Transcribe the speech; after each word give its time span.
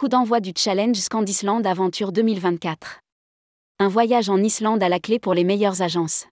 Coup 0.00 0.08
d'envoi 0.08 0.40
du 0.40 0.52
challenge 0.56 0.96
Scandisland 0.96 1.66
Aventure 1.66 2.10
2024. 2.10 3.00
Un 3.80 3.88
voyage 3.88 4.30
en 4.30 4.38
Islande 4.38 4.82
à 4.82 4.88
la 4.88 4.98
clé 4.98 5.18
pour 5.18 5.34
les 5.34 5.44
meilleures 5.44 5.82
agences. 5.82 6.26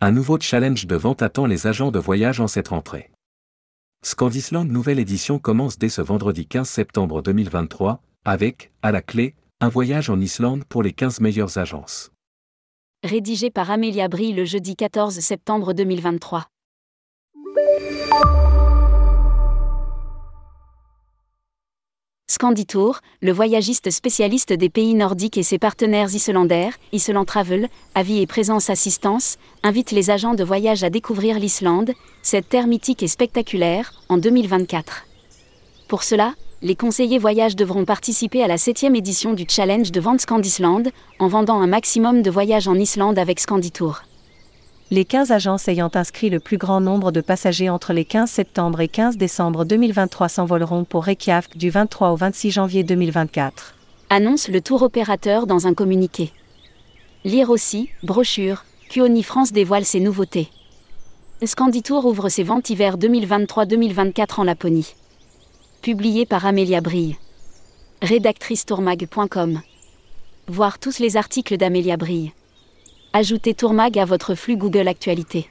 Un 0.00 0.12
nouveau 0.12 0.38
challenge 0.38 0.86
de 0.86 0.94
vente 0.94 1.20
attend 1.20 1.46
les 1.46 1.66
agents 1.66 1.90
de 1.90 1.98
voyage 1.98 2.38
en 2.38 2.46
cette 2.46 2.68
rentrée. 2.68 3.10
Scandisland 4.04 4.70
nouvelle 4.70 5.00
édition 5.00 5.40
commence 5.40 5.78
dès 5.78 5.88
ce 5.88 6.00
vendredi 6.00 6.46
15 6.46 6.68
septembre 6.68 7.22
2023, 7.22 8.00
avec, 8.24 8.70
à 8.82 8.92
la 8.92 9.02
clé, 9.02 9.34
un 9.60 9.68
voyage 9.68 10.08
en 10.08 10.20
Islande 10.20 10.64
pour 10.64 10.84
les 10.84 10.92
15 10.92 11.18
meilleures 11.18 11.58
agences. 11.58 12.12
Rédigé 13.02 13.50
par 13.50 13.68
Amélia 13.68 14.06
Brie 14.06 14.32
le 14.32 14.44
jeudi 14.44 14.76
14 14.76 15.18
septembre 15.18 15.72
2023. 15.72 16.46
Scanditour, 22.36 23.00
le 23.22 23.32
voyagiste 23.32 23.90
spécialiste 23.90 24.52
des 24.52 24.68
pays 24.68 24.92
nordiques 24.92 25.38
et 25.38 25.42
ses 25.42 25.58
partenaires 25.58 26.14
islandaires, 26.14 26.74
Island 26.92 27.24
Travel, 27.24 27.70
Avis 27.94 28.20
et 28.20 28.26
Présence 28.26 28.68
Assistance, 28.68 29.38
invite 29.62 29.90
les 29.90 30.10
agents 30.10 30.34
de 30.34 30.44
voyage 30.44 30.84
à 30.84 30.90
découvrir 30.90 31.38
l'Islande, 31.38 31.92
cette 32.20 32.50
terre 32.50 32.66
mythique 32.66 33.02
et 33.02 33.08
spectaculaire, 33.08 33.94
en 34.10 34.18
2024. 34.18 35.06
Pour 35.88 36.02
cela, 36.02 36.34
les 36.60 36.76
conseillers 36.76 37.16
voyage 37.16 37.56
devront 37.56 37.86
participer 37.86 38.42
à 38.42 38.48
la 38.48 38.58
7 38.58 38.84
édition 38.94 39.32
du 39.32 39.46
challenge 39.48 39.90
de 39.90 40.00
vente 40.00 40.20
Scandisland, 40.20 40.90
en 41.18 41.28
vendant 41.28 41.62
un 41.62 41.66
maximum 41.66 42.20
de 42.20 42.30
voyages 42.30 42.68
en 42.68 42.74
Islande 42.74 43.18
avec 43.18 43.40
Scanditour. 43.40 44.02
Les 44.92 45.04
15 45.04 45.32
agences 45.32 45.66
ayant 45.66 45.90
inscrit 45.94 46.30
le 46.30 46.38
plus 46.38 46.58
grand 46.58 46.80
nombre 46.80 47.10
de 47.10 47.20
passagers 47.20 47.68
entre 47.68 47.92
les 47.92 48.04
15 48.04 48.30
septembre 48.30 48.80
et 48.80 48.86
15 48.86 49.16
décembre 49.16 49.64
2023 49.64 50.28
s'envoleront 50.28 50.84
pour 50.84 51.02
Reykjavik 51.06 51.56
du 51.56 51.70
23 51.70 52.10
au 52.10 52.16
26 52.16 52.52
janvier 52.52 52.84
2024. 52.84 53.74
Annonce 54.10 54.46
le 54.46 54.60
tour 54.60 54.82
opérateur 54.82 55.48
dans 55.48 55.66
un 55.66 55.74
communiqué. 55.74 56.30
Lire 57.24 57.50
aussi, 57.50 57.90
brochure, 58.04 58.64
Cuoni 58.88 59.24
France 59.24 59.50
dévoile 59.50 59.84
ses 59.84 59.98
nouveautés. 59.98 60.50
Scanditour 61.44 62.06
ouvre 62.06 62.28
ses 62.28 62.44
ventes 62.44 62.70
hiver 62.70 62.96
2023-2024 62.96 64.40
en 64.40 64.44
Laponie. 64.44 64.94
Publié 65.82 66.26
par 66.26 66.46
Amélia 66.46 66.80
Brille. 66.80 67.16
Rédactrice 68.02 68.64
tourmag.com. 68.64 69.60
Voir 70.46 70.78
tous 70.78 71.00
les 71.00 71.16
articles 71.16 71.56
d'Amélia 71.56 71.96
Brille. 71.96 72.30
Ajoutez 73.18 73.54
Tourmag 73.54 73.98
à 73.98 74.04
votre 74.04 74.34
flux 74.34 74.58
Google 74.58 74.88
Actualité. 74.88 75.48